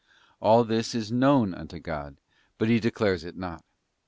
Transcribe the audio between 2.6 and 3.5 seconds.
He declares it